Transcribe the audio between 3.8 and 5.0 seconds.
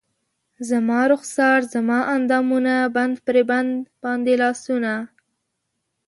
باندې لاسونه